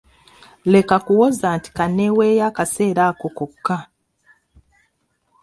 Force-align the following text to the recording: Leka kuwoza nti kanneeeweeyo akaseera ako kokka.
Leka 0.71 0.97
kuwoza 1.05 1.47
nti 1.57 1.69
kanneeeweeyo 1.77 2.43
akaseera 2.49 3.01
ako 3.09 3.27
kokka. 3.37 3.77